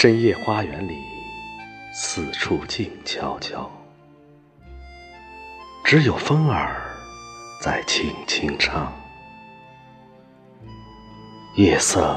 [0.00, 1.02] 深夜花园里，
[1.92, 3.68] 四处静悄悄，
[5.82, 6.80] 只有风儿
[7.60, 8.92] 在轻轻唱。
[11.56, 12.16] 夜色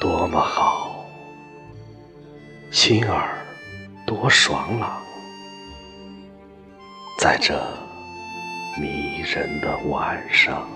[0.00, 1.04] 多么好，
[2.70, 3.36] 心儿
[4.06, 5.02] 多爽朗，
[7.18, 7.60] 在这
[8.80, 10.68] 迷人的晚上。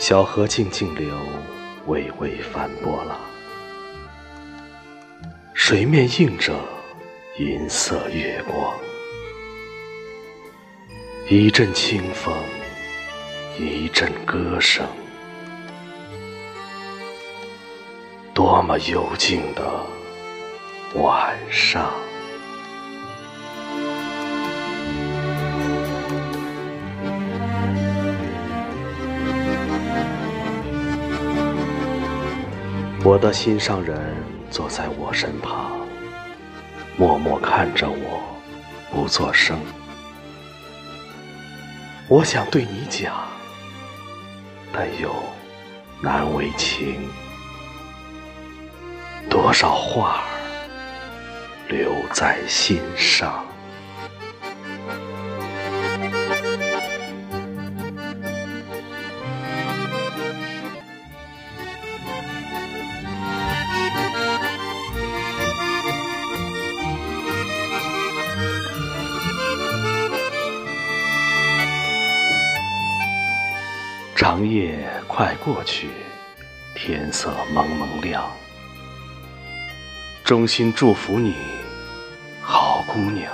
[0.00, 1.14] 小河静静流，
[1.86, 3.20] 微微翻波浪，
[5.52, 6.54] 水面映着
[7.38, 8.74] 银色月光。
[11.28, 12.34] 一阵清风，
[13.58, 14.86] 一阵歌声，
[18.32, 19.62] 多么幽静的
[20.94, 21.92] 晚上。
[33.02, 33.98] 我的心上人
[34.50, 35.70] 坐在我身旁，
[36.98, 38.20] 默默看着我，
[38.92, 39.58] 不作声。
[42.08, 43.14] 我想对你讲，
[44.70, 45.14] 但又
[46.02, 47.08] 难为情。
[49.30, 50.24] 多少话儿
[51.68, 53.49] 留在心上。
[74.20, 75.88] 长夜快过去，
[76.74, 78.30] 天色蒙蒙亮。
[80.22, 81.34] 衷心祝福你，
[82.42, 83.32] 好姑娘。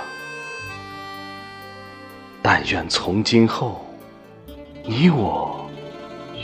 [2.41, 3.85] 但愿从今后，
[4.85, 5.69] 你我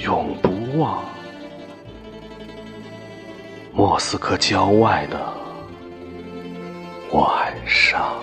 [0.02, 1.02] 永不忘
[3.72, 5.34] 莫斯科郊外的
[7.14, 8.14] 晚上。